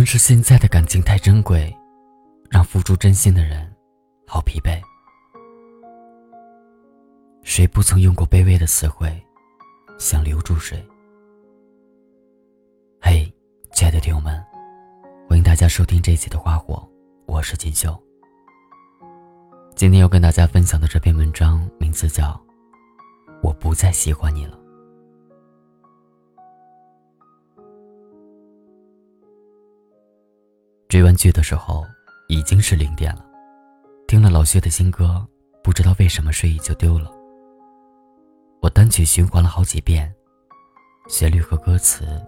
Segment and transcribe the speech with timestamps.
[0.00, 1.76] 能是现在的感情太珍贵，
[2.48, 3.70] 让付出真心的人
[4.26, 4.80] 好疲惫。
[7.42, 9.14] 谁不曾用过卑微的词汇，
[9.98, 10.82] 想留住谁？
[12.98, 13.30] 嘿，
[13.74, 14.42] 亲爱的听友们，
[15.28, 16.82] 欢迎大家收听这一期的花火，
[17.26, 17.94] 我是锦绣。
[19.76, 22.28] 今天要跟大家分享的这篇文章名字叫
[23.42, 24.56] 《我不再喜欢你了》。
[30.90, 31.86] 追完剧的时候
[32.26, 33.24] 已经是零点了，
[34.08, 35.24] 听了老薛的新歌，
[35.62, 37.12] 不知道为什么睡意就丢了。
[38.60, 40.12] 我单曲循环了好几遍，
[41.08, 42.20] 旋律和歌词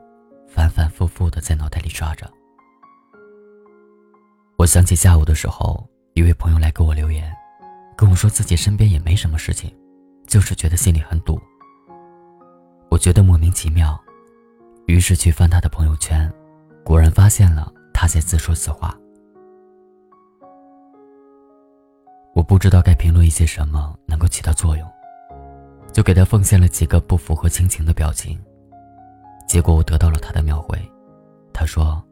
[0.49, 2.31] 反反复复的在脑袋里刷着。
[4.57, 5.85] 我想起下午的时候，
[6.15, 7.35] 一位朋友来给我留言，
[7.97, 9.77] 跟我说自己身边也没什么事情，
[10.29, 11.37] 就是觉得心里很堵。
[12.91, 14.01] 我觉得莫名其妙，
[14.87, 16.33] 于是去翻他的朋友圈，
[16.85, 17.73] 果然发现了。
[18.03, 18.99] 他在自说自话，
[22.35, 24.85] 我不知道该评论一些什么能够起到作用，
[25.93, 28.37] 就给他奉献了几个不符合亲情的表情。
[29.47, 30.77] 结果我得到了他的秒回，
[31.53, 32.03] 他说：“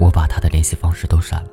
[0.00, 1.50] 我把他的联系方式都删了。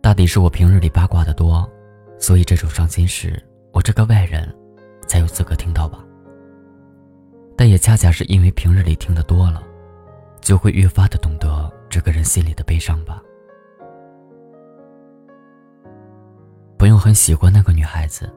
[0.00, 1.70] 大抵是我平日里八卦的多，
[2.18, 3.38] 所以这种伤心事，
[3.74, 4.48] 我这个外人
[5.06, 6.02] 才有资格听到吧。
[7.54, 9.62] 但也恰恰是因为平日里听得多了。”
[10.40, 13.22] 就会越发的懂得这个人心里的悲伤吧。
[16.76, 18.32] 不用很喜欢那个女孩子，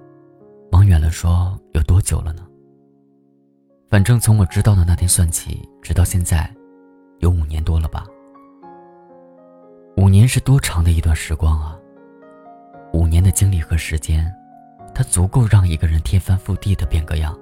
[0.71, 2.45] 往远了说有多久了呢？
[3.89, 6.49] 反正从我知道的那天算起，直到现在，
[7.19, 8.05] 有五年多了吧。
[9.97, 11.77] 五年是多长的一段时光啊！
[12.93, 14.33] 五年的经历和时间，
[14.95, 17.37] 它足够让一个人天翻覆地的变个样。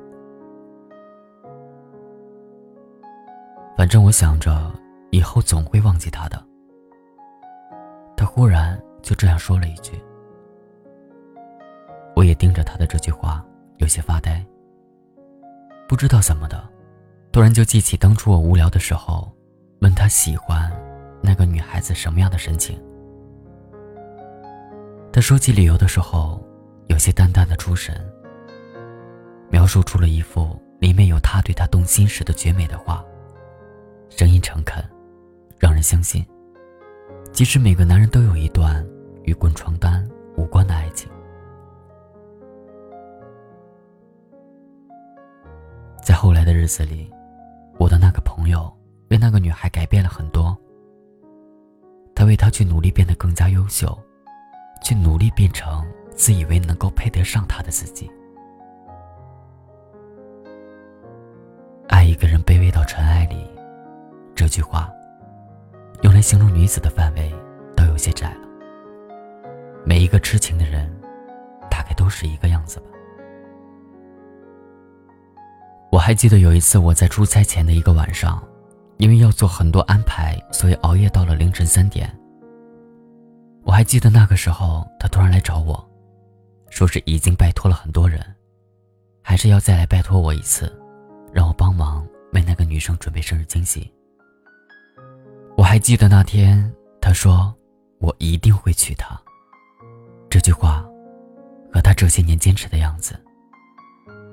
[3.79, 4.69] 反正我想着，
[5.09, 6.37] 以后总会忘记他的。
[8.17, 9.93] 他忽然就这样说了一句，
[12.13, 13.41] 我也盯着他的这句话，
[13.77, 14.45] 有些发呆。
[15.87, 16.61] 不知道怎么的，
[17.31, 19.31] 突然就记起当初我无聊的时候，
[19.79, 20.69] 问他喜欢
[21.23, 22.77] 那个女孩子什么样的神情。
[25.13, 26.45] 他说起理由的时候，
[26.87, 27.95] 有些淡淡的出神，
[29.49, 33.01] 描述出了一幅里面有他对他动心时的绝美的画。
[34.09, 34.83] 声音诚恳，
[35.57, 36.25] 让人相信，
[37.31, 38.85] 即使每个男人都有一段
[39.23, 40.05] 与滚床单
[40.35, 41.09] 无关的爱情。
[46.03, 47.09] 在后来的日子里，
[47.77, 48.69] 我的那个朋友
[49.09, 50.57] 为那个女孩改变了很多。
[52.15, 53.97] 他为她去努力变得更加优秀，
[54.83, 58.11] 去努力变成自以为能够配得上她的自己。
[61.87, 63.47] 爱一个人卑微到尘埃里。
[64.49, 64.91] 这句话，
[66.01, 67.31] 用来形容女子的范围
[67.75, 68.47] 都有些窄了。
[69.85, 70.91] 每一个痴情的人，
[71.69, 72.85] 大概都是一个样子吧。
[75.91, 78.43] 我还记得有一次我在出差前的一个晚上，
[78.97, 82.11] 因为要做很多安排，所以熬夜到了凌晨三点。
[83.61, 85.87] 我还记得那个时候，他突然来找我，
[86.71, 88.19] 说是已经拜托了很多人，
[89.21, 90.75] 还是要再来拜托我一次，
[91.31, 93.93] 让我帮忙为那个女生准备生日惊喜。
[95.59, 97.53] 我还记得那天，他说
[97.99, 99.19] ：“我一定会娶她。”
[100.31, 100.85] 这句话，
[101.69, 103.21] 和他这些年坚持的样子，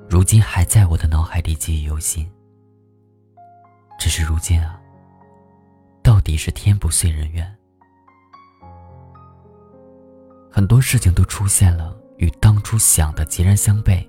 [0.09, 2.25] 如今还在我的脑海里记忆犹新。
[3.99, 4.79] 只是如今啊，
[6.01, 7.57] 到底是天不遂人愿，
[10.49, 14.07] 很多事情都出现了与当初想的截然相悖，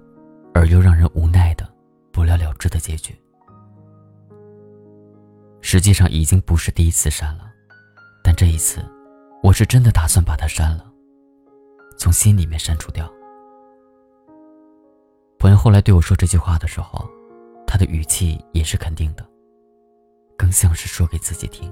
[0.55, 1.69] 而又让人无奈的
[2.13, 3.13] 不了了之的结局。
[5.71, 7.45] 实际上已经不是第一次删了，
[8.25, 8.83] 但这一次，
[9.43, 10.91] 我是真的打算把它删了，
[11.99, 13.07] 从心里面删除掉。
[15.39, 17.07] 朋友后来对我说这句话的时候，
[17.67, 19.23] 他的语气也是肯定的，
[20.39, 21.71] 更像是说给自己听。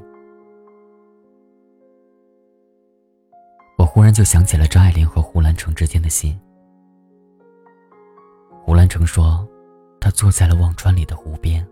[3.78, 6.38] 我忽然就想起了张爱玲和胡兰成之间的信。
[8.62, 9.48] 胡兰成说，
[9.98, 11.66] 他坐在了忘川里的湖边，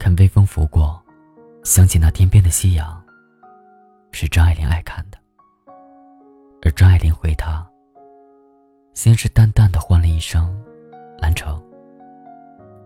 [0.00, 1.00] 看微风拂过。
[1.64, 3.02] 想起那天边的夕阳，
[4.12, 5.16] 是张爱玲爱看的。
[6.62, 7.66] 而张爱玲回他，
[8.92, 10.54] 先是淡淡的唤了一声
[11.18, 11.58] “兰城”，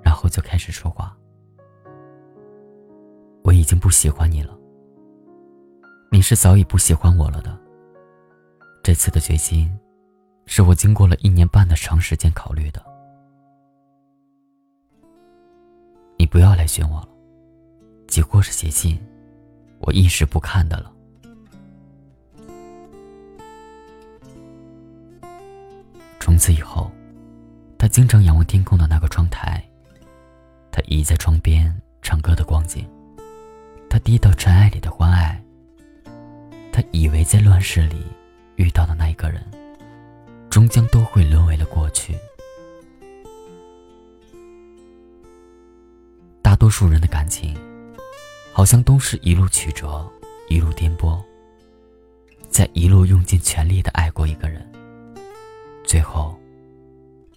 [0.00, 1.12] 然后就开始说话
[3.42, 4.56] ：“我已经不喜欢你了，
[6.12, 7.58] 你是早已不喜欢我了的。
[8.84, 9.76] 这次的决心，
[10.46, 12.80] 是我经过了一年半的长时间考虑的。
[16.16, 17.08] 你不要来寻我了。”
[18.08, 18.98] 几乎是写信，
[19.78, 20.90] 我一时不看的了。
[26.18, 26.90] 从此以后，
[27.78, 29.62] 他经常仰望天空的那个窗台。
[30.72, 32.88] 他倚在窗边唱歌的光景，
[33.90, 35.42] 他低到尘埃里的欢爱。
[36.72, 38.06] 他以为在乱世里
[38.56, 39.44] 遇到的那一个人，
[40.48, 42.16] 终将都会沦为了过去。
[46.40, 47.54] 大多数人的感情，
[48.58, 50.04] 好像都是一路曲折，
[50.48, 51.22] 一路颠簸，
[52.50, 54.68] 在一路用尽全力的爱过一个人。
[55.84, 56.36] 最后，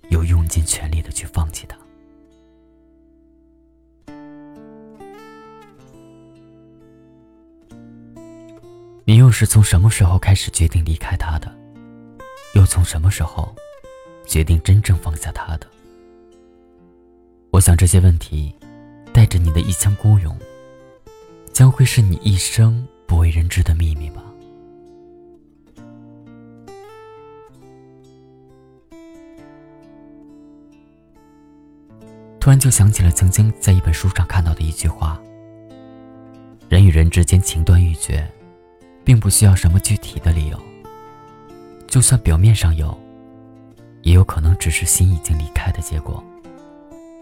[0.09, 1.77] 又用尽全力的去放弃他。
[9.06, 11.56] 你又是从什么时候开始决定离开他的？
[12.56, 13.56] 又从什么时候
[14.25, 15.68] 决定真正放下他的？
[17.51, 18.56] 我想这些问题，
[19.13, 20.35] 带着你的一腔孤勇，
[21.53, 24.21] 将会是你一生不为人知的秘密吧。
[32.39, 35.21] 突然就想起了曾经在一本书上看到的一句话：
[36.68, 38.27] 人与人之间情断欲绝，
[39.04, 40.59] 并不需要什么具体的理由。
[41.88, 42.97] 就算表面上有，
[44.01, 46.24] 也有可能只是心已经离开的结果，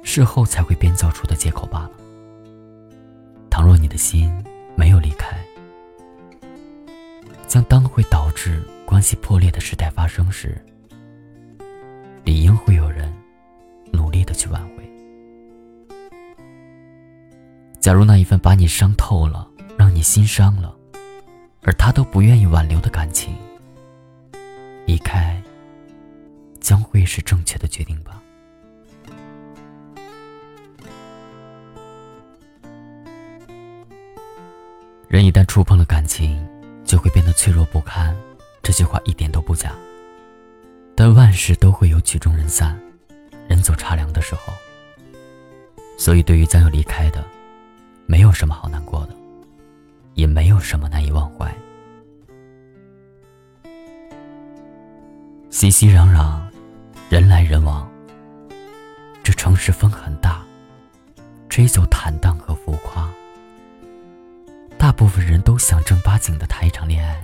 [0.03, 1.91] 事后才会编造出的借口罢了。
[3.59, 4.31] 倘若你的心
[4.73, 5.37] 没有离开，
[7.45, 10.57] 将当会导致关系破裂的事态发生时，
[12.23, 13.13] 理应会有人
[13.91, 14.89] 努力的去挽回。
[17.81, 19.45] 假如那一份把你伤透了、
[19.77, 20.73] 让你心伤了，
[21.61, 23.35] 而他都不愿意挽留的感情，
[24.85, 25.37] 离开
[26.61, 28.23] 将会是正确的决定吧。
[35.29, 36.43] 一旦触碰了感情，
[36.83, 38.17] 就会变得脆弱不堪，
[38.63, 39.71] 这句话一点都不假。
[40.95, 42.75] 但万事都会有曲终人散、
[43.47, 44.51] 人走茶凉的时候，
[45.99, 47.23] 所以对于将要离开的，
[48.07, 49.15] 没有什么好难过的，
[50.15, 51.55] 也没有什么难以忘怀。
[55.51, 56.39] 熙熙攘攘，
[57.07, 57.87] 人来人往。
[59.21, 60.43] 这城市风很大，
[61.49, 63.07] 吹走坦荡和浮夸。
[64.89, 67.21] 大部分人都想正八经的谈一场恋爱，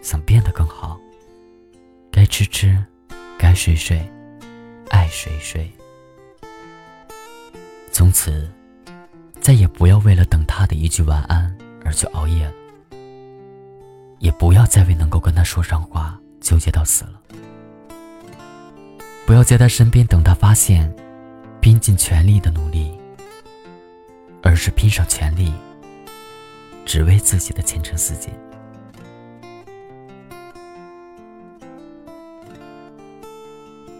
[0.00, 0.98] 想变得更好。
[2.10, 2.82] 该吃吃，
[3.36, 4.00] 该睡睡，
[4.88, 5.70] 爱谁睡。
[7.92, 8.50] 从此。
[9.42, 11.54] 再也不要为了等他的一句晚安
[11.84, 12.52] 而去熬夜了，
[14.18, 17.20] 也不要再为能够跟他说上话纠结到死了。
[19.26, 20.90] 不要在他身边等他发现，
[21.60, 22.98] 拼尽全力的努力，
[24.42, 25.52] 而是拼上全力，
[26.86, 28.32] 只为自己的前程似锦。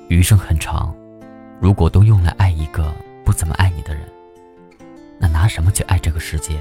[0.09, 0.94] 余生很长，
[1.61, 2.94] 如果都用来爱一个
[3.25, 4.09] 不怎么爱你的人。
[5.19, 6.61] 那拿什么去爱这个世界，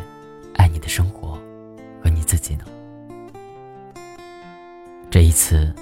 [0.55, 1.39] 爱你的生活
[2.03, 2.65] 和你自己呢？
[5.11, 5.73] 这一次，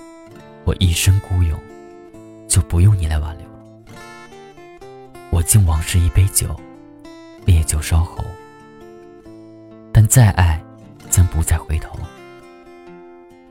[0.65, 1.57] 我一身孤勇，
[2.49, 3.47] 就不用你来挽留。
[5.29, 6.53] 我敬往事一杯酒，
[7.45, 8.23] 烈酒烧喉。
[10.13, 10.61] 再爱，
[11.09, 11.97] 将不再回头。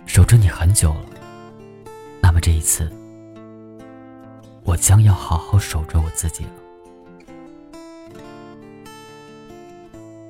[0.06, 1.06] 守着你很久了，
[2.20, 2.88] 那么这一次，
[4.62, 6.50] 我将要好好守着我自己了。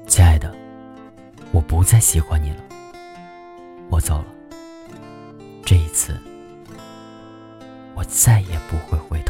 [0.07, 0.57] 亲爱的，
[1.51, 2.63] 我不再喜欢你了，
[3.91, 4.25] 我走了。
[5.63, 6.19] 这一次，
[7.95, 9.22] 我再也不会回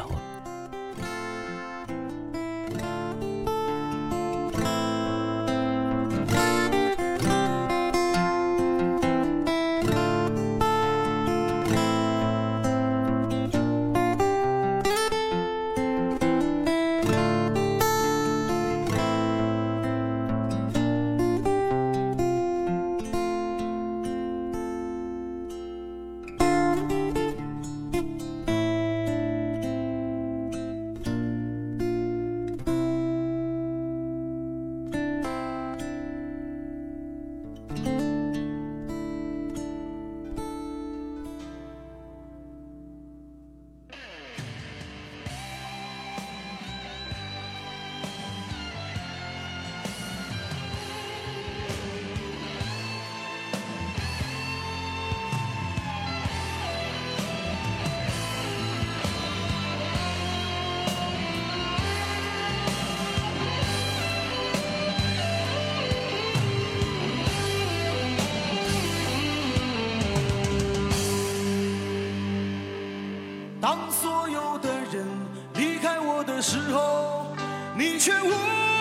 [76.42, 77.28] 时候，
[77.76, 78.30] 你却无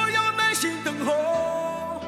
[0.10, 2.02] 恙，耐心等候，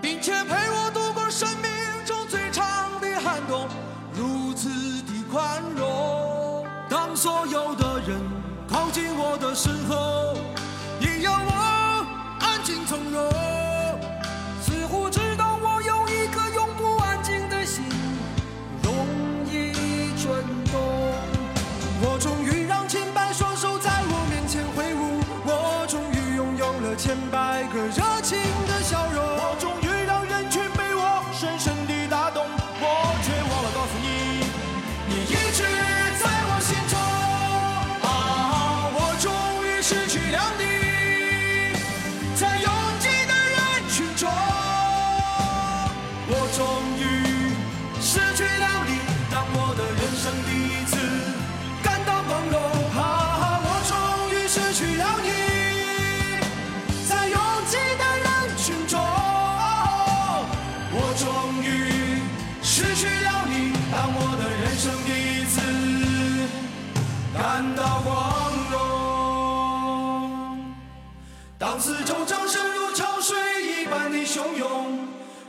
[0.00, 1.68] 并且陪我度过生命
[2.06, 2.64] 中最长
[3.00, 3.66] 的寒冬，
[4.14, 4.68] 如此
[5.02, 6.64] 的宽容。
[6.88, 8.20] 当所有的人
[8.68, 10.36] 靠近我的时候，
[11.00, 12.06] 也要我
[12.38, 13.63] 安静从容。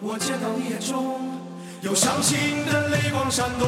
[0.08, 1.20] 我见到你眼中
[1.82, 3.68] 有伤心的泪光闪动